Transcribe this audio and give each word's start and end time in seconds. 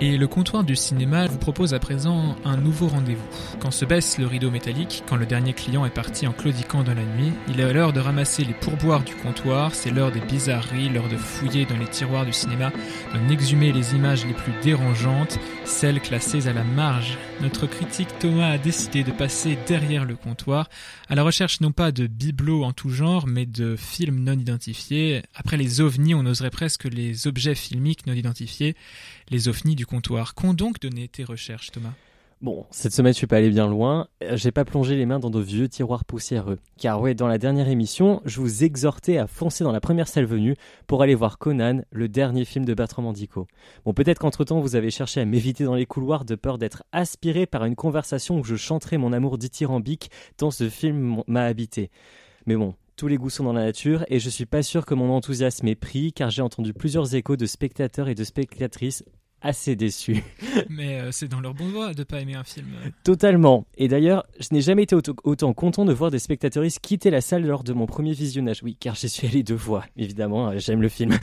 Et 0.00 0.16
le 0.16 0.28
comptoir 0.28 0.62
du 0.62 0.76
cinéma 0.76 1.26
vous 1.26 1.38
propose 1.38 1.74
à 1.74 1.80
présent 1.80 2.36
un 2.44 2.56
nouveau 2.56 2.86
rendez-vous. 2.86 3.20
Quand 3.58 3.72
se 3.72 3.84
baisse 3.84 4.16
le 4.16 4.28
rideau 4.28 4.48
métallique, 4.48 5.02
quand 5.08 5.16
le 5.16 5.26
dernier 5.26 5.54
client 5.54 5.84
est 5.84 5.90
parti 5.90 6.24
en 6.28 6.32
claudiquant 6.32 6.84
dans 6.84 6.94
la 6.94 7.02
nuit, 7.02 7.32
il 7.48 7.58
est 7.58 7.72
l'heure 7.72 7.92
de 7.92 7.98
ramasser 7.98 8.44
les 8.44 8.54
pourboires 8.54 9.02
du 9.02 9.16
comptoir, 9.16 9.74
c'est 9.74 9.90
l'heure 9.90 10.12
des 10.12 10.20
bizarreries, 10.20 10.88
l'heure 10.88 11.08
de 11.08 11.16
fouiller 11.16 11.64
dans 11.64 11.76
les 11.76 11.88
tiroirs 11.88 12.24
du 12.24 12.32
cinéma, 12.32 12.70
d'en 13.12 13.28
exhumer 13.28 13.72
les 13.72 13.96
images 13.96 14.24
les 14.24 14.34
plus 14.34 14.52
dérangeantes, 14.62 15.40
celles 15.64 16.00
classées 16.00 16.46
à 16.46 16.52
la 16.52 16.62
marge. 16.62 17.18
Notre 17.40 17.66
critique 17.66 18.16
Thomas 18.20 18.50
a 18.50 18.58
décidé 18.58 19.02
de 19.02 19.10
passer 19.10 19.58
derrière 19.66 20.04
le 20.04 20.14
comptoir, 20.14 20.68
à 21.08 21.16
la 21.16 21.24
recherche 21.24 21.60
non 21.60 21.72
pas 21.72 21.90
de 21.90 22.06
bibelots 22.06 22.62
en 22.62 22.72
tout 22.72 22.90
genre, 22.90 23.26
mais 23.26 23.46
de 23.46 23.74
films 23.74 24.22
non 24.22 24.34
identifiés. 24.34 25.22
Après 25.34 25.56
les 25.56 25.80
ovnis, 25.80 26.14
on 26.14 26.24
oserait 26.24 26.50
presque 26.50 26.84
les 26.84 27.26
objets 27.26 27.56
filmiques 27.56 28.06
non 28.06 28.12
identifiés 28.12 28.76
les 29.30 29.48
ovnis 29.48 29.76
du 29.76 29.86
comptoir. 29.86 30.34
Qu'ont 30.34 30.54
donc 30.54 30.80
donné 30.80 31.08
tes 31.08 31.24
recherches, 31.24 31.70
Thomas? 31.70 31.92
Bon, 32.40 32.66
cette 32.70 32.92
semaine, 32.92 33.12
je 33.12 33.18
suis 33.18 33.26
pas 33.26 33.38
allé 33.38 33.50
bien 33.50 33.66
loin. 33.66 34.06
Euh, 34.22 34.36
j'ai 34.36 34.52
pas 34.52 34.64
plongé 34.64 34.94
les 34.94 35.06
mains 35.06 35.18
dans 35.18 35.28
de 35.28 35.40
vieux 35.40 35.68
tiroirs 35.68 36.04
poussiéreux. 36.04 36.60
Car 36.78 37.00
ouais, 37.00 37.12
dans 37.12 37.26
la 37.26 37.36
dernière 37.36 37.68
émission, 37.68 38.22
je 38.24 38.40
vous 38.40 38.62
exhortais 38.62 39.18
à 39.18 39.26
foncer 39.26 39.64
dans 39.64 39.72
la 39.72 39.80
première 39.80 40.06
salle 40.06 40.24
venue 40.24 40.54
pour 40.86 41.02
aller 41.02 41.16
voir 41.16 41.38
Conan, 41.38 41.80
le 41.90 42.08
dernier 42.08 42.44
film 42.44 42.64
de 42.64 42.74
Bertrand 42.74 43.02
Mandico. 43.02 43.48
Bon, 43.84 43.92
peut-être 43.92 44.20
qu'entre 44.20 44.44
temps, 44.44 44.60
vous 44.60 44.76
avez 44.76 44.92
cherché 44.92 45.20
à 45.20 45.24
m'éviter 45.24 45.64
dans 45.64 45.74
les 45.74 45.84
couloirs 45.84 46.24
de 46.24 46.36
peur 46.36 46.58
d'être 46.58 46.84
aspiré 46.92 47.46
par 47.46 47.64
une 47.64 47.74
conversation 47.74 48.38
où 48.38 48.44
je 48.44 48.54
chanterais 48.54 48.98
mon 48.98 49.12
amour 49.12 49.36
dithyrambique 49.36 50.08
tant 50.36 50.52
ce 50.52 50.68
film 50.68 51.24
m'a 51.26 51.42
habité. 51.42 51.90
Mais 52.46 52.54
bon, 52.54 52.76
tous 52.94 53.08
les 53.08 53.16
goûts 53.16 53.30
sont 53.30 53.44
dans 53.44 53.52
la 53.52 53.64
nature 53.64 54.04
et 54.08 54.20
je 54.20 54.30
suis 54.30 54.46
pas 54.46 54.62
sûr 54.62 54.86
que 54.86 54.94
mon 54.94 55.10
enthousiasme 55.10 55.66
ait 55.66 55.74
pris 55.74 56.12
car 56.12 56.30
j'ai 56.30 56.42
entendu 56.42 56.72
plusieurs 56.72 57.16
échos 57.16 57.36
de 57.36 57.46
spectateurs 57.46 58.08
et 58.08 58.14
de 58.14 58.24
spectatrices 58.24 59.04
assez 59.42 59.76
déçu. 59.76 60.22
Mais 60.68 61.00
euh, 61.00 61.12
c'est 61.12 61.28
dans 61.28 61.40
leur 61.40 61.54
bon 61.54 61.68
droit 61.68 61.94
de 61.94 62.02
pas 62.02 62.20
aimer 62.20 62.34
un 62.34 62.44
film. 62.44 62.66
Totalement. 63.04 63.66
Et 63.76 63.88
d'ailleurs, 63.88 64.26
je 64.40 64.48
n'ai 64.52 64.60
jamais 64.60 64.82
été 64.82 64.96
autant 65.24 65.52
content 65.52 65.84
de 65.84 65.92
voir 65.92 66.10
des 66.10 66.18
spectateuristes 66.18 66.80
quitter 66.80 67.10
la 67.10 67.20
salle 67.20 67.46
lors 67.46 67.64
de 67.64 67.72
mon 67.72 67.86
premier 67.86 68.12
visionnage. 68.12 68.62
Oui, 68.62 68.76
car 68.78 68.94
j'y 68.94 69.08
suis 69.08 69.26
allé 69.26 69.42
deux 69.42 69.56
fois, 69.56 69.84
évidemment, 69.96 70.50
euh, 70.50 70.58
j'aime 70.58 70.82
le 70.82 70.88
film. 70.88 71.16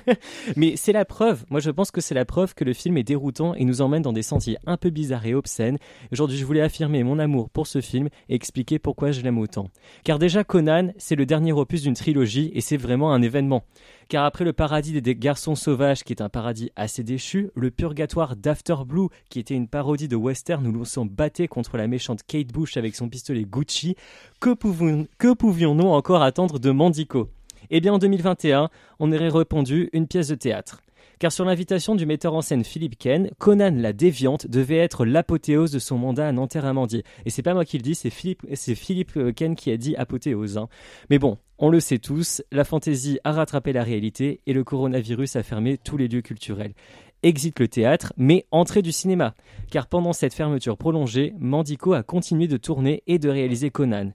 Mais 0.56 0.76
c'est 0.76 0.92
la 0.92 1.04
preuve, 1.04 1.44
moi 1.50 1.60
je 1.60 1.70
pense 1.70 1.90
que 1.90 2.00
c'est 2.00 2.14
la 2.14 2.24
preuve 2.24 2.54
que 2.54 2.64
le 2.64 2.72
film 2.72 2.96
est 2.96 3.02
déroutant 3.02 3.54
et 3.54 3.64
nous 3.64 3.80
emmène 3.80 4.02
dans 4.02 4.12
des 4.12 4.22
sentiers 4.22 4.58
un 4.66 4.76
peu 4.76 4.90
bizarres 4.90 5.26
et 5.26 5.34
obscènes. 5.34 5.78
Aujourd'hui, 6.12 6.38
je 6.38 6.44
voulais 6.44 6.60
affirmer 6.60 7.02
mon 7.02 7.18
amour 7.18 7.50
pour 7.50 7.66
ce 7.66 7.80
film 7.80 8.08
et 8.28 8.34
expliquer 8.34 8.78
pourquoi 8.78 9.10
je 9.10 9.20
l'aime 9.22 9.38
autant. 9.38 9.70
Car 10.04 10.18
déjà, 10.18 10.44
Conan, 10.44 10.92
c'est 10.98 11.16
le 11.16 11.26
dernier 11.26 11.52
opus 11.52 11.82
d'une 11.82 11.94
trilogie 11.94 12.50
et 12.54 12.60
c'est 12.60 12.76
vraiment 12.76 13.12
un 13.12 13.22
événement 13.22 13.64
car 14.08 14.24
après 14.24 14.44
le 14.44 14.52
paradis 14.52 15.00
des 15.00 15.14
garçons 15.16 15.54
sauvages, 15.54 16.04
qui 16.04 16.12
est 16.12 16.22
un 16.22 16.28
paradis 16.28 16.70
assez 16.76 17.02
déchu, 17.02 17.50
le 17.54 17.70
purgatoire 17.70 18.36
d'After 18.36 18.76
Blue, 18.86 19.08
qui 19.30 19.40
était 19.40 19.54
une 19.54 19.68
parodie 19.68 20.08
de 20.08 20.16
western 20.16 20.66
où 20.66 20.72
l'on 20.72 20.84
s'en 20.84 21.06
battait 21.06 21.48
contre 21.48 21.76
la 21.76 21.86
méchante 21.86 22.22
Kate 22.26 22.48
Bush 22.48 22.76
avec 22.76 22.94
son 22.94 23.08
pistolet 23.08 23.44
Gucci, 23.44 23.96
que, 24.40 24.52
pouvions-nous 24.52 25.88
encore 25.88 26.22
attendre 26.22 26.58
de 26.58 26.70
Mandico? 26.70 27.28
Eh 27.70 27.80
bien 27.80 27.94
en 27.94 27.98
2021, 27.98 28.70
on 29.00 29.12
aurait 29.12 29.28
répondu 29.28 29.90
une 29.92 30.06
pièce 30.06 30.28
de 30.28 30.36
théâtre 30.36 30.82
car 31.18 31.32
sur 31.32 31.44
l'invitation 31.44 31.94
du 31.94 32.06
metteur 32.06 32.34
en 32.34 32.42
scène 32.42 32.64
Philippe 32.64 32.98
Ken, 32.98 33.30
Conan 33.38 33.74
la 33.76 33.92
déviante 33.92 34.46
devait 34.46 34.76
être 34.76 35.04
l'apothéose 35.04 35.72
de 35.72 35.78
son 35.78 35.98
mandat 35.98 36.28
à 36.28 36.32
Nanterre-Amandier. 36.32 37.04
Et 37.24 37.30
c'est 37.30 37.42
pas 37.42 37.54
moi 37.54 37.64
qui 37.64 37.78
le 37.78 37.82
dis, 37.82 37.94
c'est 37.94 38.10
Philippe, 38.10 38.46
c'est 38.54 38.74
Philippe 38.74 39.16
euh, 39.16 39.32
Ken 39.32 39.56
qui 39.56 39.70
a 39.70 39.76
dit 39.76 39.96
apothéose. 39.96 40.58
Hein. 40.58 40.68
Mais 41.10 41.18
bon, 41.18 41.38
on 41.58 41.70
le 41.70 41.80
sait 41.80 41.98
tous, 41.98 42.42
la 42.52 42.64
fantaisie 42.64 43.18
a 43.24 43.32
rattrapé 43.32 43.72
la 43.72 43.82
réalité 43.82 44.40
et 44.46 44.52
le 44.52 44.64
coronavirus 44.64 45.36
a 45.36 45.42
fermé 45.42 45.78
tous 45.78 45.96
les 45.96 46.08
lieux 46.08 46.22
culturels. 46.22 46.74
Exit 47.22 47.58
le 47.58 47.66
théâtre, 47.66 48.12
mais 48.16 48.46
entrée 48.50 48.82
du 48.82 48.92
cinéma, 48.92 49.34
car 49.70 49.86
pendant 49.86 50.12
cette 50.12 50.34
fermeture 50.34 50.76
prolongée, 50.76 51.32
Mandico 51.38 51.94
a 51.94 52.02
continué 52.02 52.46
de 52.46 52.58
tourner 52.58 53.02
et 53.06 53.18
de 53.18 53.30
réaliser 53.30 53.70
Conan. 53.70 54.12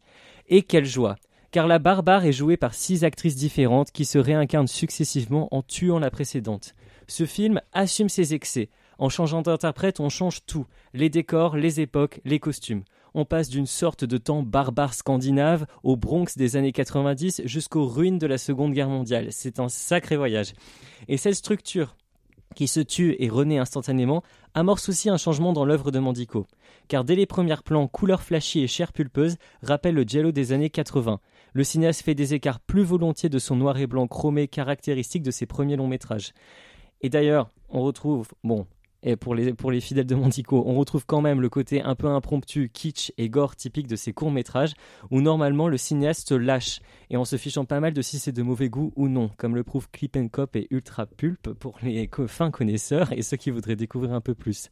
Et 0.50 0.62
quelle 0.62 0.86
joie 0.86 1.16
car 1.52 1.68
la 1.68 1.80
barbare 1.80 2.26
est 2.26 2.32
jouée 2.32 2.58
par 2.58 2.74
six 2.74 3.04
actrices 3.04 3.36
différentes 3.36 3.92
qui 3.92 4.06
se 4.06 4.18
réincarnent 4.18 4.68
successivement 4.68 5.54
en 5.54 5.62
tuant 5.62 6.00
la 6.00 6.10
précédente. 6.10 6.76
Ce 7.08 7.26
film 7.26 7.62
assume 7.74 8.10
ses 8.10 8.34
excès. 8.34 8.70
En 8.98 9.10
changeant 9.10 9.42
d'interprète, 9.42 10.00
on 10.00 10.10
change 10.10 10.46
tout 10.46 10.66
les 10.94 11.10
décors, 11.10 11.58
les 11.58 11.82
époques, 11.82 12.22
les 12.24 12.40
costumes. 12.40 12.84
On 13.14 13.26
passe 13.26 13.50
d'une 13.50 13.66
sorte 13.66 14.06
de 14.06 14.18
temps 14.18 14.44
barbare 14.44 14.94
scandinave 14.94 15.66
au 15.84 15.98
Bronx 15.98 16.38
des 16.38 16.56
années 16.56 16.72
90 16.72 17.42
jusqu'aux 17.44 17.86
ruines 17.86 18.20
de 18.20 18.28
la 18.28 18.38
Seconde 18.38 18.72
Guerre 18.72 18.88
mondiale. 18.88 19.28
C'est 19.32 19.60
un 19.60 19.68
sacré 19.68 20.16
voyage. 20.16 20.54
Et 21.10 21.18
cette 21.18 21.36
structure 21.36 21.96
qui 22.56 22.68
se 22.68 22.80
tue 22.80 23.16
et 23.20 23.30
renaît 23.30 23.58
instantanément, 23.58 24.24
amorce 24.54 24.90
aussi 24.90 25.10
un 25.10 25.18
changement 25.18 25.54
dans 25.54 25.66
l'œuvre 25.66 25.92
de 25.92 26.00
Mandico. 26.00 26.48
Car 26.88 27.04
dès 27.04 27.16
les 27.16 27.26
premiers 27.26 27.56
plans, 27.64 27.88
couleurs 27.88 28.24
flashy 28.24 28.62
et 28.62 28.68
chair 28.68 28.92
pulpeuse 28.92 29.38
rappellent 29.64 29.96
le 29.96 30.04
giallo 30.04 30.32
des 30.32 30.52
années 30.52 30.70
80. 30.70 31.20
Le 31.54 31.64
cinéaste 31.64 32.04
fait 32.04 32.16
des 32.16 32.34
écarts 32.34 32.60
plus 32.60 32.84
volontiers 32.84 33.30
de 33.30 33.40
son 33.40 33.56
noir 33.56 33.78
et 33.78 33.88
blanc 33.88 34.08
chromé 34.08 34.48
caractéristique 34.48 35.24
de 35.24 35.32
ses 35.32 35.46
premiers 35.46 35.76
longs 35.76 35.88
métrages. 35.88 36.34
Et 37.02 37.10
d'ailleurs, 37.10 37.50
on 37.70 37.82
retrouve, 37.82 38.30
bon, 38.44 38.68
et 39.04 39.16
pour 39.16 39.34
les, 39.34 39.82
fidèles 39.82 40.06
de 40.06 40.14
Mandico, 40.14 40.64
on 40.66 40.76
retrouve 40.76 41.06
quand 41.08 41.22
même 41.22 41.42
le 41.42 41.50
côté 41.50 41.82
un 41.82 41.96
peu 41.96 42.08
impromptu, 42.08 42.70
kitsch 42.70 43.12
et 43.18 43.30
gore 43.30 43.56
typique 43.56 43.88
de 43.88 43.96
ces 43.96 44.14
courts-métrages, 44.14 44.74
où 45.10 45.22
normalement 45.22 45.68
le 45.68 45.78
cinéaste 45.78 46.32
lâche, 46.32 46.82
et 47.10 47.18
en 47.18 47.26
se 47.26 47.36
fichant 47.38 47.66
pas 47.66 47.80
mal 47.80 47.94
de 47.94 48.02
si 48.04 48.20
c'est 48.20 48.32
de 48.32 48.44
mauvais 48.44 48.70
goût 48.70 48.94
ou 48.96 49.08
non, 49.08 49.32
comme 49.38 49.56
le 49.56 49.64
prouvent 49.64 49.90
Clip 49.92 50.16
et 50.16 50.68
Ultra 50.70 51.08
Pulp 51.08 51.54
pour 51.54 51.80
les 51.82 52.10
fins 52.28 52.52
connaisseurs 52.52 53.12
et 53.12 53.24
ceux 53.24 53.38
qui 53.38 53.50
voudraient 53.50 53.76
découvrir 53.76 54.14
un 54.14 54.22
peu 54.22 54.36
plus. 54.36 54.70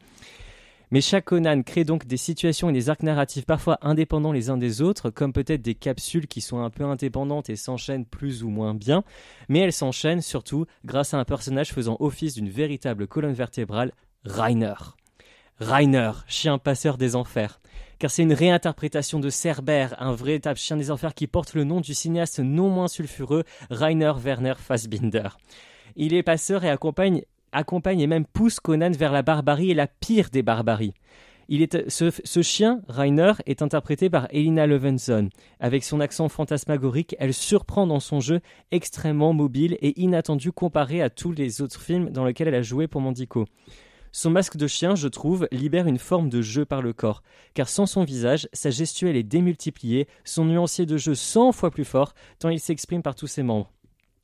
Mais 0.92 1.02
chaque 1.02 1.26
Conan 1.26 1.62
crée 1.62 1.84
donc 1.84 2.08
des 2.08 2.18
situations 2.18 2.70
et 2.70 2.74
des 2.74 2.90
arcs 2.90 3.04
narratifs 3.04 3.46
parfois 3.46 3.78
indépendants 3.82 4.32
les 4.32 4.50
uns 4.50 4.58
des 4.58 4.82
autres, 4.82 5.12
comme 5.12 5.34
peut-être 5.34 5.62
des 5.62 5.76
capsules 5.76 6.28
qui 6.28 6.42
sont 6.42 6.60
un 6.60 6.72
peu 6.72 6.84
indépendantes 6.84 7.50
et 7.50 7.56
s'enchaînent 7.56 8.06
plus 8.06 8.44
ou 8.44 8.50
moins 8.50 8.74
bien, 8.74 9.04
mais 9.50 9.60
elles 9.60 9.74
s'enchaînent 9.74 10.22
surtout 10.22 10.66
grâce 10.86 11.14
à 11.14 11.20
un 11.20 11.26
personnage 11.26 11.74
faisant 11.74 11.98
office 12.00 12.34
d'une 12.34 12.50
véritable 12.50 13.06
colonne 13.06 13.34
vertébrale, 13.34 13.92
Rainer. 14.26 14.74
Rainer, 15.60 16.12
chien 16.28 16.58
passeur 16.58 16.98
des 16.98 17.16
enfers. 17.16 17.60
Car 18.00 18.10
c'est 18.10 18.24
une 18.24 18.34
réinterprétation 18.34 19.20
de 19.20 19.30
Cerbère, 19.30 19.96
un 20.02 20.16
véritable 20.16 20.58
chien 20.58 20.78
des 20.78 20.90
enfers 20.90 21.14
qui 21.14 21.28
porte 21.28 21.54
le 21.54 21.66
nom 21.66 21.82
du 21.82 21.94
cinéaste 21.94 22.40
non 22.40 22.70
moins 22.70 22.88
sulfureux 22.88 23.44
Rainer 23.70 24.14
Werner 24.18 24.54
Fassbinder. 24.58 25.30
Il 25.96 26.14
est 26.14 26.24
passeur 26.24 26.64
et 26.64 26.70
accompagne 26.70 27.24
accompagne 27.52 28.00
et 28.00 28.08
même 28.08 28.26
pousse 28.26 28.60
Conan 28.60 28.92
vers 28.92 29.12
la 29.12 29.22
barbarie 29.22 29.72
et 29.72 29.76
la 29.76 29.88
pire 29.88 30.30
des 30.32 30.44
barbaries. 30.44 30.94
Il 31.52 31.64
est, 31.64 31.90
ce, 31.90 32.42
chien, 32.44 32.82
Rainer, 32.88 33.34
est 33.48 33.64
interprété 33.64 34.08
par 34.08 34.28
Elina 34.30 34.68
Levenson. 34.68 35.30
Avec 35.60 35.84
son 35.84 36.00
accent 36.00 36.30
fantasmagorique, 36.30 37.16
elle 37.18 37.34
surprend 37.34 37.88
dans 37.88 38.00
son 38.00 38.20
jeu 38.20 38.40
extrêmement 38.70 39.34
mobile 39.34 39.76
et 39.82 40.00
inattendu 40.00 40.52
comparé 40.52 41.02
à 41.02 41.10
tous 41.10 41.32
les 41.32 41.64
autres 41.64 41.82
films 41.82 42.12
dans 42.12 42.24
lesquels 42.24 42.50
elle 42.50 42.54
a 42.56 42.62
joué 42.62 42.88
pour 42.88 43.02
Mandico. 43.02 43.46
Son 44.12 44.30
masque 44.30 44.58
de 44.58 44.68
chien, 44.68 44.94
je 44.94 45.08
trouve, 45.08 45.48
libère 45.52 45.88
une 45.88 45.98
forme 45.98 46.30
de 46.30 46.44
jeu 46.44 46.66
par 46.66 46.84
le 46.84 46.94
corps, 46.94 47.24
car 47.56 47.68
sans 47.68 47.88
son 47.88 48.04
visage, 48.04 48.48
sa 48.54 48.70
gestuelle 48.70 49.16
est 49.16 49.24
démultipliée, 49.24 50.08
son 50.24 50.46
nuancier 50.46 50.86
de 50.86 50.98
jeu 50.98 51.16
cent 51.16 51.52
fois 51.52 51.72
plus 51.72 51.86
fort, 51.86 52.14
tant 52.38 52.50
il 52.50 52.60
s'exprime 52.60 53.02
par 53.02 53.16
tous 53.16 53.28
ses 53.28 53.42
membres 53.42 53.72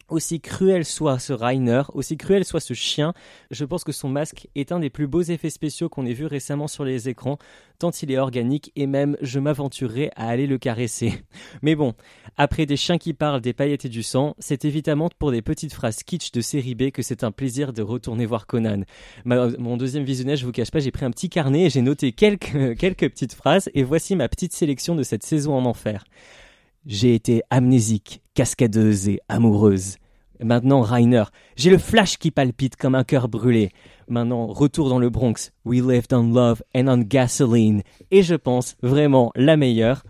aussi 0.07 0.39
cruel 0.39 0.85
soit 0.85 1.19
ce 1.19 1.33
Rainer, 1.33 1.83
aussi 1.93 2.17
cruel 2.17 2.45
soit 2.45 2.59
ce 2.59 2.73
chien, 2.73 3.13
je 3.51 3.65
pense 3.65 3.83
que 3.83 3.91
son 3.91 4.09
masque 4.09 4.47
est 4.55 4.71
un 4.71 4.79
des 4.79 4.89
plus 4.89 5.07
beaux 5.07 5.21
effets 5.21 5.49
spéciaux 5.49 5.89
qu'on 5.89 6.05
ait 6.05 6.13
vu 6.13 6.25
récemment 6.25 6.67
sur 6.67 6.85
les 6.85 7.09
écrans, 7.09 7.37
tant 7.79 7.91
il 7.91 8.11
est 8.11 8.17
organique 8.17 8.71
et 8.75 8.87
même 8.87 9.17
je 9.21 9.39
m'aventurerai 9.39 10.11
à 10.15 10.29
aller 10.29 10.47
le 10.47 10.57
caresser. 10.57 11.13
Mais 11.61 11.75
bon, 11.75 11.93
après 12.37 12.65
des 12.65 12.77
chiens 12.77 12.97
qui 12.97 13.13
parlent, 13.13 13.41
des 13.41 13.53
paillettes 13.53 13.85
et 13.85 13.89
du 13.89 14.03
sang, 14.03 14.35
c'est 14.39 14.65
évidemment 14.65 15.09
pour 15.17 15.31
des 15.31 15.41
petites 15.41 15.73
phrases 15.73 16.03
kitsch 16.03 16.31
de 16.31 16.41
série 16.41 16.75
B 16.75 16.91
que 16.91 17.01
c'est 17.01 17.23
un 17.23 17.31
plaisir 17.31 17.73
de 17.73 17.81
retourner 17.81 18.25
voir 18.25 18.47
Conan. 18.47 18.81
mon 19.25 19.77
deuxième 19.77 20.03
visionnage, 20.03 20.39
je 20.39 20.45
vous 20.45 20.51
cache 20.51 20.71
pas, 20.71 20.79
j'ai 20.79 20.91
pris 20.91 21.05
un 21.05 21.11
petit 21.11 21.29
carnet 21.29 21.63
et 21.63 21.69
j'ai 21.69 21.81
noté 21.81 22.11
quelques, 22.11 22.77
quelques 22.77 23.09
petites 23.09 23.33
phrases 23.33 23.69
et 23.73 23.83
voici 23.83 24.15
ma 24.15 24.29
petite 24.29 24.53
sélection 24.53 24.95
de 24.95 25.03
cette 25.03 25.23
saison 25.23 25.55
en 25.55 25.65
enfer. 25.65 26.05
J'ai 26.85 27.15
été 27.15 27.41
amnésique, 27.49 28.21
cascadeuse 28.35 29.09
et 29.09 29.19
amoureuse. 29.27 29.95
Maintenant, 30.39 30.81
Rainer. 30.81 31.23
J'ai 31.55 31.71
le 31.71 31.79
flash 31.79 32.17
qui 32.17 32.29
palpite 32.29 32.75
comme 32.75 32.93
un 32.93 33.03
cœur 33.03 33.27
brûlé. 33.27 33.71
Maintenant, 34.07 34.45
retour 34.45 34.89
dans 34.89 34.99
le 34.99 35.09
Bronx. 35.09 35.51
We 35.63 35.81
lived 35.81 36.13
on 36.13 36.31
love 36.31 36.61
and 36.75 36.87
on 36.87 36.99
gasoline. 36.99 37.81
Et 38.11 38.21
je 38.21 38.35
pense 38.35 38.75
vraiment 38.83 39.31
la 39.35 39.57
meilleure. 39.57 40.03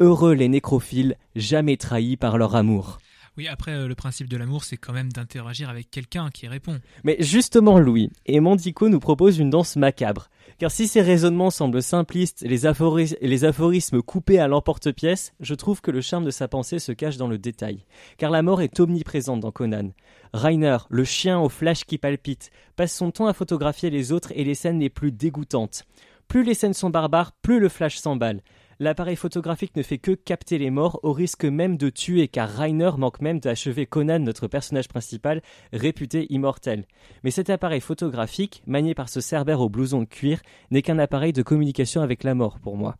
Heureux 0.00 0.34
les 0.34 0.48
nécrophiles, 0.48 1.16
jamais 1.34 1.78
trahis 1.78 2.18
par 2.18 2.36
leur 2.36 2.56
amour. 2.56 2.98
Oui, 3.38 3.46
après, 3.46 3.70
euh, 3.70 3.86
le 3.86 3.94
principe 3.94 4.28
de 4.28 4.36
l'amour, 4.36 4.64
c'est 4.64 4.76
quand 4.76 4.92
même 4.92 5.12
d'interagir 5.12 5.70
avec 5.70 5.92
quelqu'un 5.92 6.28
qui 6.28 6.48
répond. 6.48 6.80
Mais 7.04 7.16
justement, 7.20 7.78
Louis, 7.78 8.10
et 8.26 8.40
Mandico 8.40 8.88
nous 8.88 8.98
propose 8.98 9.38
une 9.38 9.48
danse 9.48 9.76
macabre 9.76 10.28
Car 10.58 10.72
si 10.72 10.88
ces 10.88 11.02
raisonnements 11.02 11.50
semblent 11.50 11.80
simplistes, 11.80 12.42
les, 12.42 12.66
aphorismes 12.66 14.02
coupés 14.02 14.40
à 14.40 14.48
l'emporte-pièce, 14.48 15.34
je 15.38 15.54
trouve 15.54 15.80
que 15.80 15.92
le 15.92 16.00
charme 16.00 16.24
de 16.24 16.32
sa 16.32 16.48
pensée 16.48 16.80
se 16.80 16.90
cache 16.90 17.16
dans 17.16 17.28
le 17.28 17.38
détail. 17.38 17.84
Car 18.16 18.32
la 18.32 18.42
mort 18.42 18.60
est 18.60 18.80
omniprésente 18.80 19.38
dans 19.38 19.52
Conan. 19.52 19.92
Rainer, 20.34 20.78
le 20.90 21.04
chien 21.04 21.38
au 21.38 21.48
flash 21.48 21.84
qui 21.84 21.96
palpite, 21.96 22.50
passe 22.74 22.92
son 22.92 23.12
temps 23.12 23.28
à 23.28 23.34
photographier 23.34 23.88
les 23.88 24.10
autres 24.10 24.32
et 24.34 24.42
les 24.42 24.56
scènes 24.56 24.80
les 24.80 24.90
plus 24.90 25.12
dégoûtantes. 25.12 25.84
Plus 26.26 26.42
les 26.42 26.54
scènes 26.54 26.74
sont 26.74 26.90
barbares, 26.90 27.30
plus 27.40 27.60
le 27.60 27.68
flash 27.68 27.98
s'emballe 27.98 28.42
l'appareil 28.80 29.16
photographique 29.16 29.76
ne 29.76 29.82
fait 29.82 29.98
que 29.98 30.12
capter 30.12 30.58
les 30.58 30.70
morts 30.70 31.00
au 31.02 31.12
risque 31.12 31.44
même 31.44 31.76
de 31.76 31.90
tuer 31.90 32.28
car 32.28 32.48
Rainer 32.48 32.92
manque 32.96 33.20
même 33.20 33.40
d'achever 33.40 33.86
Conan, 33.86 34.20
notre 34.20 34.46
personnage 34.46 34.88
principal, 34.88 35.42
réputé 35.72 36.26
immortel. 36.32 36.84
Mais 37.24 37.30
cet 37.30 37.50
appareil 37.50 37.80
photographique, 37.80 38.62
manié 38.66 38.94
par 38.94 39.08
ce 39.08 39.20
cerbère 39.20 39.60
au 39.60 39.68
blouson 39.68 40.00
de 40.00 40.06
cuir, 40.06 40.40
n'est 40.70 40.82
qu'un 40.82 40.98
appareil 40.98 41.32
de 41.32 41.42
communication 41.42 42.02
avec 42.02 42.24
la 42.24 42.34
mort 42.34 42.58
pour 42.60 42.76
moi. 42.76 42.96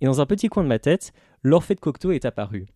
Et 0.00 0.06
dans 0.06 0.20
un 0.20 0.26
petit 0.26 0.48
coin 0.48 0.62
de 0.62 0.68
ma 0.68 0.78
tête, 0.78 1.12
l'Orphée 1.42 1.74
de 1.74 1.80
Cocteau 1.80 2.10
est 2.10 2.24
apparu. 2.24 2.66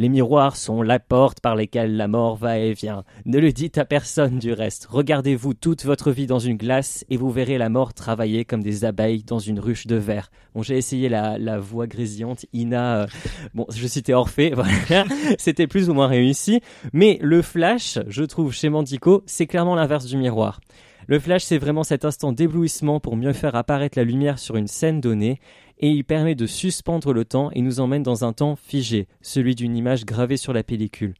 Les 0.00 0.08
miroirs 0.08 0.54
sont 0.54 0.80
la 0.80 1.00
porte 1.00 1.40
par 1.40 1.56
lesquelles 1.56 1.96
la 1.96 2.06
mort 2.06 2.36
va 2.36 2.56
et 2.56 2.72
vient. 2.72 3.02
Ne 3.26 3.40
le 3.40 3.50
dites 3.50 3.78
à 3.78 3.84
personne 3.84 4.38
du 4.38 4.52
reste. 4.52 4.86
Regardez-vous 4.88 5.54
toute 5.54 5.84
votre 5.84 6.12
vie 6.12 6.28
dans 6.28 6.38
une 6.38 6.56
glace 6.56 7.04
et 7.10 7.16
vous 7.16 7.32
verrez 7.32 7.58
la 7.58 7.68
mort 7.68 7.92
travailler 7.92 8.44
comme 8.44 8.62
des 8.62 8.84
abeilles 8.84 9.24
dans 9.24 9.40
une 9.40 9.58
ruche 9.58 9.88
de 9.88 9.96
verre. 9.96 10.30
Bon, 10.54 10.62
j'ai 10.62 10.76
essayé 10.76 11.08
la, 11.08 11.58
voix 11.58 11.88
grésillante, 11.88 12.46
Ina. 12.52 13.02
Euh, 13.02 13.06
bon, 13.54 13.66
je 13.74 13.88
citais 13.88 14.14
Orphée, 14.14 14.52
voilà. 14.54 15.04
C'était 15.36 15.66
plus 15.66 15.90
ou 15.90 15.94
moins 15.94 16.06
réussi. 16.06 16.60
Mais 16.92 17.18
le 17.20 17.42
flash, 17.42 17.98
je 18.06 18.22
trouve, 18.22 18.52
chez 18.52 18.68
Mandico, 18.68 19.24
c'est 19.26 19.48
clairement 19.48 19.74
l'inverse 19.74 20.06
du 20.06 20.16
miroir. 20.16 20.60
Le 21.08 21.18
flash, 21.18 21.42
c'est 21.42 21.56
vraiment 21.56 21.84
cet 21.84 22.04
instant 22.04 22.32
d'éblouissement 22.32 23.00
pour 23.00 23.16
mieux 23.16 23.32
faire 23.32 23.54
apparaître 23.54 23.96
la 23.96 24.04
lumière 24.04 24.38
sur 24.38 24.56
une 24.56 24.66
scène 24.66 25.00
donnée 25.00 25.40
et 25.78 25.88
il 25.88 26.04
permet 26.04 26.34
de 26.34 26.44
suspendre 26.44 27.14
le 27.14 27.24
temps 27.24 27.50
et 27.52 27.62
nous 27.62 27.80
emmène 27.80 28.02
dans 28.02 28.26
un 28.26 28.34
temps 28.34 28.56
figé, 28.56 29.08
celui 29.22 29.54
d'une 29.54 29.74
image 29.74 30.04
gravée 30.04 30.36
sur 30.36 30.52
la 30.52 30.62
pellicule. 30.62 31.14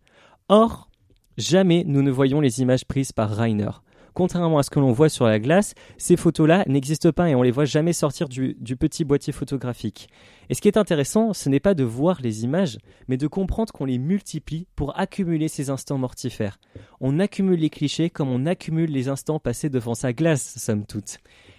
Or, 0.50 0.90
jamais 1.38 1.85
nous 1.87 2.02
ne 2.02 2.11
voyons 2.11 2.43
les 2.43 2.61
images 2.61 2.85
prises 2.85 3.12
par 3.12 3.31
Rainer. 3.31 3.70
Contrairement 4.19 4.59
à 4.59 4.65
ce 4.65 4.70
que 4.70 4.81
l'on 4.81 4.91
voit 4.91 5.09
sur 5.09 5.26
la 5.26 5.38
glace, 5.38 5.76
ces 5.97 6.17
photos-là 6.17 6.65
n'existent 6.67 7.12
pas 7.12 7.31
et 7.31 7.37
on 7.37 7.43
les 7.43 7.53
voit 7.53 7.67
jamais 7.67 7.93
sortir 7.93 8.29
du, 8.29 8.56
du, 8.59 8.75
petit 8.75 9.05
boîtier 9.05 9.32
photographique. 9.32 10.09
Et 10.50 10.55
ce 10.55 10.61
qui 10.61 10.67
est 10.67 10.76
intéressant, 10.76 11.32
ce 11.32 11.49
n'est 11.49 11.61
pas 11.61 11.75
de 11.75 11.85
voir 11.85 12.19
les 12.20 12.43
images, 12.43 12.79
mais 13.06 13.17
de 13.17 13.29
comprendre 13.29 13.73
qu'on 13.73 13.85
les 13.85 13.99
multiplie 13.99 14.67
pour 14.75 14.99
accumuler 14.99 15.47
ces 15.47 15.70
instants 15.70 15.99
mortifères. 15.99 16.59
On 17.00 17.20
accumule 17.20 17.61
les 17.61 17.70
clichés 17.70 18.11
comme 18.11 18.29
on 18.29 18.44
accumule 18.44 18.91
les 18.91 19.06
instants 19.06 19.38
passés 19.38 19.70
devant 19.70 19.94
sa 19.94 20.12
glace, 20.12 20.59
somme 20.59 20.85
toute. 20.85 21.19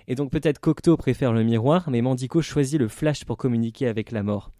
Et 0.10 0.16
donc 0.16 0.30
peut-être 0.30 0.60
Cocteau 0.60 0.98
préfère 0.98 1.32
le 1.32 1.46
miroir, 1.46 1.90
mais 1.90 2.02
Mandico 2.02 2.42
choisit 2.42 2.78
le 2.78 2.90
flash 2.90 3.24
pour 3.24 3.38
communiquer 3.38 3.88
avec 3.88 4.12
la 4.12 4.22
mort. 4.22 4.52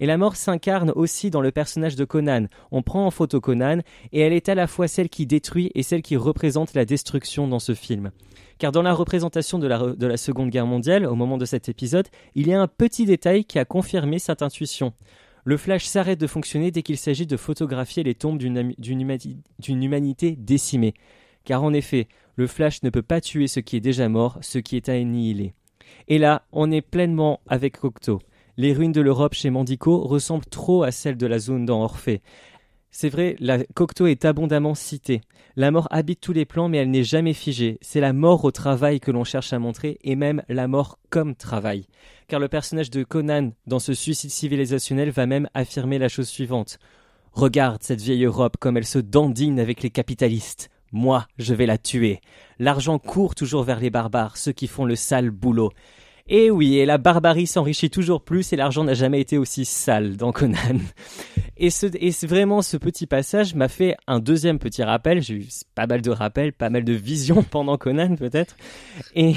Et 0.00 0.06
la 0.06 0.16
mort 0.16 0.36
s'incarne 0.36 0.90
aussi 0.94 1.30
dans 1.30 1.40
le 1.40 1.52
personnage 1.52 1.96
de 1.96 2.04
Conan. 2.04 2.46
On 2.70 2.82
prend 2.82 3.06
en 3.06 3.10
photo 3.10 3.40
Conan, 3.40 3.80
et 4.12 4.20
elle 4.20 4.32
est 4.32 4.48
à 4.48 4.54
la 4.54 4.66
fois 4.66 4.88
celle 4.88 5.08
qui 5.08 5.26
détruit 5.26 5.70
et 5.74 5.82
celle 5.82 6.02
qui 6.02 6.16
représente 6.16 6.74
la 6.74 6.84
destruction 6.84 7.46
dans 7.48 7.58
ce 7.58 7.74
film. 7.74 8.10
Car 8.58 8.72
dans 8.72 8.82
la 8.82 8.92
représentation 8.92 9.58
de 9.58 9.66
la, 9.66 9.78
de 9.78 10.06
la 10.06 10.16
Seconde 10.16 10.50
Guerre 10.50 10.66
mondiale, 10.66 11.06
au 11.06 11.14
moment 11.14 11.38
de 11.38 11.44
cet 11.44 11.68
épisode, 11.68 12.08
il 12.34 12.48
y 12.48 12.54
a 12.54 12.60
un 12.60 12.68
petit 12.68 13.04
détail 13.04 13.44
qui 13.44 13.58
a 13.58 13.64
confirmé 13.64 14.18
cette 14.18 14.42
intuition. 14.42 14.92
Le 15.44 15.56
flash 15.56 15.84
s'arrête 15.84 16.20
de 16.20 16.26
fonctionner 16.26 16.70
dès 16.70 16.82
qu'il 16.82 16.96
s'agit 16.96 17.26
de 17.26 17.36
photographier 17.36 18.02
les 18.02 18.14
tombes 18.14 18.38
d'une 18.38 19.82
humanité 19.82 20.36
décimée. 20.38 20.94
Car 21.44 21.62
en 21.62 21.74
effet, 21.74 22.08
le 22.36 22.46
flash 22.46 22.82
ne 22.82 22.90
peut 22.90 23.02
pas 23.02 23.20
tuer 23.20 23.46
ce 23.46 23.60
qui 23.60 23.76
est 23.76 23.80
déjà 23.80 24.08
mort, 24.08 24.38
ce 24.40 24.58
qui 24.58 24.76
est 24.76 24.88
annihilé. 24.88 25.52
Et 26.08 26.18
là, 26.18 26.46
on 26.52 26.70
est 26.70 26.80
pleinement 26.80 27.40
avec 27.46 27.78
Cocteau. 27.78 28.20
Les 28.56 28.72
ruines 28.72 28.92
de 28.92 29.00
l'Europe 29.00 29.34
chez 29.34 29.50
Mandico 29.50 29.98
ressemblent 29.98 30.44
trop 30.44 30.84
à 30.84 30.92
celles 30.92 31.16
de 31.16 31.26
la 31.26 31.38
zone 31.38 31.64
dans 31.64 31.82
Orphée. 31.82 32.22
C'est 32.92 33.08
vrai, 33.08 33.34
la 33.40 33.64
Cocteau 33.74 34.06
est 34.06 34.24
abondamment 34.24 34.76
citée. 34.76 35.20
La 35.56 35.72
mort 35.72 35.88
habite 35.90 36.20
tous 36.20 36.32
les 36.32 36.44
plans, 36.44 36.68
mais 36.68 36.78
elle 36.78 36.92
n'est 36.92 37.02
jamais 37.02 37.32
figée. 37.32 37.78
C'est 37.80 37.98
la 37.98 38.12
mort 38.12 38.44
au 38.44 38.52
travail 38.52 39.00
que 39.00 39.10
l'on 39.10 39.24
cherche 39.24 39.52
à 39.52 39.58
montrer, 39.58 39.98
et 40.04 40.14
même 40.14 40.44
la 40.48 40.68
mort 40.68 41.00
comme 41.10 41.34
travail. 41.34 41.86
Car 42.28 42.38
le 42.38 42.46
personnage 42.46 42.90
de 42.90 43.02
Conan, 43.02 43.50
dans 43.66 43.80
ce 43.80 43.94
suicide 43.94 44.30
civilisationnel, 44.30 45.10
va 45.10 45.26
même 45.26 45.48
affirmer 45.54 45.98
la 45.98 46.08
chose 46.08 46.28
suivante. 46.28 46.78
Regarde 47.32 47.82
cette 47.82 48.00
vieille 48.00 48.24
Europe 48.24 48.58
comme 48.60 48.76
elle 48.76 48.86
se 48.86 49.00
dandine 49.00 49.58
avec 49.58 49.82
les 49.82 49.90
capitalistes. 49.90 50.70
Moi, 50.92 51.26
je 51.36 51.52
vais 51.52 51.66
la 51.66 51.78
tuer. 51.78 52.20
L'argent 52.60 53.00
court 53.00 53.34
toujours 53.34 53.64
vers 53.64 53.80
les 53.80 53.90
barbares, 53.90 54.36
ceux 54.36 54.52
qui 54.52 54.68
font 54.68 54.84
le 54.84 54.94
sale 54.94 55.30
boulot. 55.30 55.72
Et 56.26 56.50
oui, 56.50 56.78
et 56.78 56.86
la 56.86 56.96
barbarie 56.96 57.46
s'enrichit 57.46 57.90
toujours 57.90 58.22
plus 58.22 58.50
et 58.54 58.56
l'argent 58.56 58.82
n'a 58.82 58.94
jamais 58.94 59.20
été 59.20 59.36
aussi 59.36 59.66
sale 59.66 60.16
dans 60.16 60.32
Conan. 60.32 60.56
Et, 61.58 61.68
ce, 61.70 61.86
et 61.86 62.26
vraiment, 62.26 62.62
ce 62.62 62.78
petit 62.78 63.06
passage 63.06 63.54
m'a 63.54 63.68
fait 63.68 63.94
un 64.06 64.20
deuxième 64.20 64.58
petit 64.58 64.82
rappel. 64.82 65.22
J'ai 65.22 65.34
eu 65.34 65.46
pas 65.74 65.86
mal 65.86 66.00
de 66.00 66.10
rappels, 66.10 66.52
pas 66.52 66.70
mal 66.70 66.82
de 66.82 66.94
visions 66.94 67.42
pendant 67.50 67.76
Conan 67.76 68.16
peut-être. 68.16 68.56
Et, 69.14 69.34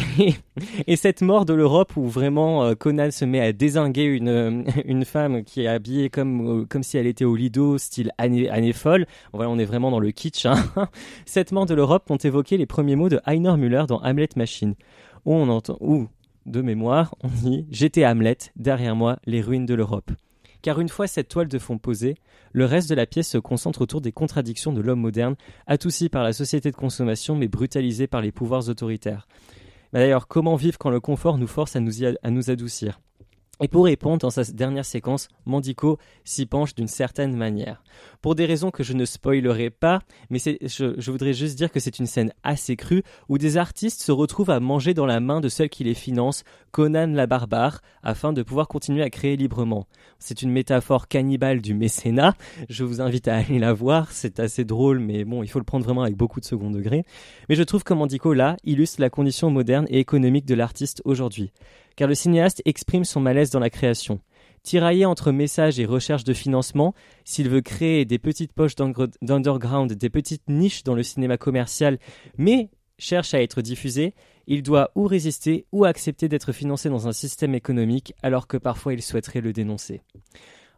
et, 0.87 0.95
cette 0.95 1.21
mort 1.21 1.45
de 1.45 1.53
l'Europe 1.53 1.95
où 1.97 2.07
vraiment 2.07 2.63
euh, 2.63 2.73
Conan 2.73 3.11
se 3.11 3.25
met 3.25 3.41
à 3.41 3.51
désinguer 3.51 4.05
une, 4.05 4.65
une 4.85 5.03
femme 5.03 5.43
qui 5.43 5.63
est 5.63 5.67
habillée 5.67 6.09
comme, 6.09 6.61
euh, 6.61 6.65
comme 6.65 6.83
si 6.83 6.97
elle 6.97 7.05
était 7.05 7.25
au 7.25 7.35
Lido, 7.35 7.77
style 7.77 8.11
année, 8.17 8.49
année 8.49 8.73
folle. 8.73 9.05
Voilà, 9.33 9.49
on 9.49 9.59
est 9.59 9.65
vraiment 9.65 9.91
dans 9.91 9.99
le 9.99 10.11
kitsch. 10.11 10.45
Hein. 10.45 10.55
Cette 11.25 11.51
mort 11.51 11.65
de 11.65 11.75
l'Europe 11.75 12.09
ont 12.09 12.17
évoqué 12.17 12.57
les 12.57 12.65
premiers 12.65 12.95
mots 12.95 13.09
de 13.09 13.19
Heiner 13.27 13.57
Müller 13.57 13.83
dans 13.89 13.99
Hamlet 13.99 14.29
Machine. 14.37 14.73
Où 15.25 15.33
on 15.33 15.49
entend, 15.49 15.77
où 15.81 16.07
de 16.47 16.61
mémoire, 16.61 17.15
on 17.23 17.27
dit 17.27 17.67
J'étais 17.69 18.05
Hamlet, 18.05 18.37
derrière 18.55 18.95
moi 18.95 19.19
les 19.25 19.41
ruines 19.41 19.65
de 19.65 19.75
l'Europe. 19.75 20.11
Car 20.61 20.79
une 20.79 20.89
fois 20.89 21.07
cette 21.07 21.29
toile 21.29 21.47
de 21.47 21.59
fond 21.59 21.77
posée, 21.77 22.15
le 22.51 22.65
reste 22.65 22.89
de 22.89 22.95
la 22.95 23.05
pièce 23.05 23.29
se 23.29 23.37
concentre 23.37 23.81
autour 23.81 24.01
des 24.01 24.11
contradictions 24.11 24.73
de 24.73 24.81
l'homme 24.81 25.01
moderne, 25.01 25.35
adouci 25.67 26.09
par 26.09 26.23
la 26.23 26.33
société 26.33 26.71
de 26.71 26.75
consommation 26.75 27.35
mais 27.35 27.47
brutalisé 27.47 28.07
par 28.07 28.21
les 28.21 28.31
pouvoirs 28.31 28.67
autoritaires. 28.67 29.27
D'ailleurs, 29.93 30.27
comment 30.27 30.55
vivre 30.55 30.77
quand 30.77 30.89
le 30.89 30.99
confort 30.99 31.37
nous 31.37 31.47
force 31.47 31.75
à 31.75 31.79
nous 31.79 32.49
adoucir? 32.49 32.99
Et 33.59 33.67
pour 33.67 33.85
répondre, 33.85 34.19
dans 34.19 34.29
sa 34.29 34.43
dernière 34.43 34.85
séquence, 34.85 35.29
Mandico 35.45 35.97
s'y 36.23 36.45
penche 36.45 36.75
d'une 36.75 36.87
certaine 36.87 37.35
manière. 37.35 37.83
Pour 38.21 38.35
des 38.35 38.45
raisons 38.45 38.69
que 38.69 38.83
je 38.83 38.93
ne 38.93 39.03
spoilerai 39.03 39.71
pas, 39.71 40.01
mais 40.29 40.37
je, 40.39 41.11
voudrais 41.11 41.33
juste 41.33 41.57
dire 41.57 41.71
que 41.71 41.79
c'est 41.79 41.97
une 41.97 42.05
scène 42.05 42.33
assez 42.43 42.75
crue 42.75 43.03
où 43.29 43.39
des 43.39 43.57
artistes 43.57 44.01
se 44.01 44.11
retrouvent 44.11 44.51
à 44.51 44.59
manger 44.59 44.93
dans 44.93 45.07
la 45.07 45.19
main 45.19 45.41
de 45.41 45.49
celle 45.49 45.69
qui 45.69 45.83
les 45.83 45.95
finance, 45.95 46.43
Conan 46.71 47.07
la 47.07 47.25
barbare, 47.25 47.81
afin 48.03 48.31
de 48.31 48.43
pouvoir 48.43 48.67
continuer 48.67 49.01
à 49.01 49.09
créer 49.09 49.37
librement. 49.37 49.87
C'est 50.19 50.43
une 50.43 50.51
métaphore 50.51 51.07
cannibale 51.07 51.61
du 51.61 51.73
mécénat. 51.73 52.35
Je 52.69 52.83
vous 52.83 53.01
invite 53.01 53.27
à 53.27 53.37
aller 53.37 53.57
la 53.57 53.73
voir. 53.73 54.11
C'est 54.11 54.39
assez 54.39 54.65
drôle, 54.65 54.99
mais 54.99 55.25
bon, 55.25 55.41
il 55.41 55.47
faut 55.47 55.59
le 55.59 55.65
prendre 55.65 55.85
vraiment 55.85 56.03
avec 56.03 56.15
beaucoup 56.15 56.39
de 56.39 56.45
second 56.45 56.69
degré. 56.69 57.05
Mais 57.49 57.55
je 57.55 57.63
trouve 57.63 57.83
que 57.83 57.93
Mandico 57.95 58.33
là 58.33 58.57
illustre 58.63 59.01
la 59.01 59.09
condition 59.09 59.49
moderne 59.49 59.87
et 59.89 59.99
économique 59.99 60.45
de 60.45 60.53
l'artiste 60.53 61.01
aujourd'hui 61.05 61.51
car 61.97 62.07
le 62.07 62.15
cinéaste 62.15 62.61
exprime 62.63 63.03
son 63.03 63.19
malaise 63.19 63.49
dans 63.49 63.59
la 63.59 63.69
création. 63.69 64.21
Tiraillé 64.63 65.05
entre 65.05 65.33
messages 65.33 65.79
et 65.79 65.85
recherche 65.85 66.23
de 66.23 66.33
financement, 66.33 66.93
s'il 67.25 67.49
veut 67.49 67.61
créer 67.61 68.05
des 68.05 68.19
petites 68.19 68.53
poches 68.53 68.75
d'underground, 69.21 69.91
des 69.91 70.09
petites 70.09 70.47
niches 70.47 70.83
dans 70.83 70.95
le 70.95 71.03
cinéma 71.03 71.37
commercial, 71.37 71.99
mais 72.37 72.69
cherche 72.97 73.33
à 73.33 73.41
être 73.41 73.61
diffusé, 73.61 74.13
il 74.47 74.63
doit 74.63 74.91
ou 74.95 75.05
résister 75.07 75.65
ou 75.73 75.83
accepter 75.83 76.29
d'être 76.29 76.53
financé 76.53 76.87
dans 76.87 77.07
un 77.07 77.11
système 77.11 77.53
économique 77.53 78.13
alors 78.23 78.47
que 78.47 78.57
parfois 78.57 78.93
il 78.93 79.01
souhaiterait 79.01 79.41
le 79.41 79.51
dénoncer. 79.51 80.01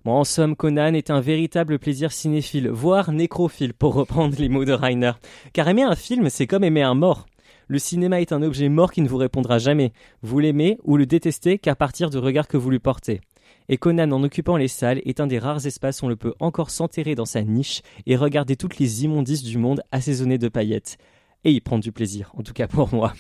En 0.05 0.23
somme, 0.23 0.55
Conan 0.55 0.93
est 0.95 1.11
un 1.11 1.21
véritable 1.21 1.77
plaisir 1.77 2.11
cinéphile, 2.11 2.69
voire 2.69 3.11
nécrophile, 3.11 3.75
pour 3.75 3.93
reprendre 3.93 4.35
les 4.39 4.49
mots 4.49 4.65
de 4.65 4.71
Rainer. 4.71 5.11
Car 5.53 5.67
aimer 5.67 5.83
un 5.83 5.95
film, 5.95 6.29
c'est 6.29 6.47
comme 6.47 6.63
aimer 6.63 6.81
un 6.81 6.95
mort. 6.95 7.27
Le 7.71 7.77
cinéma 7.77 8.19
est 8.19 8.31
un 8.31 8.41
objet 8.41 8.67
mort 8.67 8.91
qui 8.91 9.01
ne 9.01 9.07
vous 9.07 9.17
répondra 9.17 9.59
jamais. 9.59 9.93
Vous 10.23 10.39
l'aimez 10.39 10.79
ou 10.85 10.97
le 10.97 11.05
détestez 11.05 11.59
qu'à 11.59 11.75
partir 11.75 12.09
du 12.09 12.17
regard 12.17 12.47
que 12.47 12.57
vous 12.57 12.71
lui 12.71 12.79
portez. 12.79 13.21
Et 13.69 13.77
Conan, 13.77 14.11
en 14.11 14.23
occupant 14.23 14.57
les 14.57 14.67
salles, 14.67 15.03
est 15.05 15.19
un 15.19 15.27
des 15.27 15.38
rares 15.38 15.67
espaces 15.67 16.01
où 16.01 16.07
on 16.07 16.15
peut 16.15 16.33
encore 16.39 16.71
s'enterrer 16.71 17.13
dans 17.13 17.27
sa 17.27 17.43
niche 17.43 17.83
et 18.07 18.15
regarder 18.15 18.55
toutes 18.55 18.79
les 18.79 19.03
immondices 19.03 19.43
du 19.43 19.59
monde 19.59 19.83
assaisonnées 19.91 20.39
de 20.39 20.49
paillettes. 20.49 20.97
Et 21.43 21.51
y 21.51 21.61
prendre 21.61 21.83
du 21.83 21.91
plaisir, 21.91 22.31
en 22.35 22.41
tout 22.41 22.53
cas 22.53 22.67
pour 22.67 22.91
moi. 22.91 23.13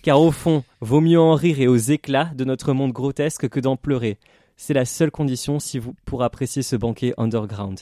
Car 0.00 0.18
au 0.18 0.32
fond, 0.32 0.64
vaut 0.80 1.02
mieux 1.02 1.20
en 1.20 1.34
rire 1.34 1.60
et 1.60 1.68
aux 1.68 1.76
éclats 1.76 2.32
de 2.34 2.46
notre 2.46 2.72
monde 2.72 2.92
grotesque 2.92 3.50
que 3.50 3.60
d'en 3.60 3.76
pleurer. 3.76 4.16
C'est 4.56 4.72
la 4.72 4.86
seule 4.86 5.10
condition 5.10 5.58
si 5.58 5.78
vous, 5.78 5.94
pour 6.06 6.22
apprécier 6.22 6.62
ce 6.62 6.76
banquet 6.76 7.12
underground. 7.18 7.80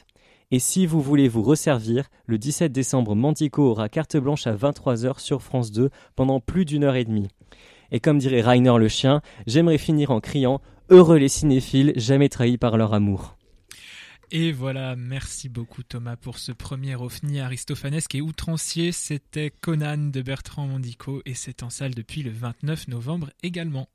Et 0.50 0.60
si 0.60 0.86
vous 0.86 1.02
voulez 1.02 1.28
vous 1.28 1.42
resservir, 1.42 2.08
le 2.24 2.38
17 2.38 2.72
décembre, 2.72 3.14
Mantico 3.14 3.70
aura 3.70 3.90
carte 3.90 4.16
blanche 4.16 4.46
à 4.46 4.54
23h 4.54 5.18
sur 5.18 5.42
France 5.42 5.70
2 5.72 5.90
pendant 6.16 6.40
plus 6.40 6.64
d'une 6.64 6.84
heure 6.84 6.96
et 6.96 7.04
demie. 7.04 7.28
Et 7.90 8.00
comme 8.00 8.18
dirait 8.18 8.40
Rainer 8.40 8.78
le 8.78 8.88
chien, 8.88 9.20
j'aimerais 9.46 9.76
finir 9.76 10.10
en 10.10 10.20
criant 10.20 10.62
Heureux 10.88 11.18
les 11.18 11.28
cinéphiles, 11.28 11.92
jamais 11.96 12.30
trahis 12.30 12.56
par 12.56 12.78
leur 12.78 12.94
amour. 12.94 13.36
Et 14.30 14.52
voilà, 14.52 14.96
merci 14.96 15.50
beaucoup 15.50 15.82
Thomas 15.82 16.16
pour 16.16 16.38
ce 16.38 16.52
premier 16.52 16.94
OVNI 16.94 17.40
aristophanesque 17.40 18.14
et 18.14 18.22
outrancier. 18.22 18.92
C'était 18.92 19.50
Conan 19.50 20.10
de 20.10 20.22
Bertrand 20.22 20.66
Mandico 20.66 21.20
et 21.26 21.34
c'est 21.34 21.62
en 21.62 21.68
salle 21.68 21.94
depuis 21.94 22.22
le 22.22 22.30
29 22.30 22.88
novembre 22.88 23.28
également. 23.42 23.86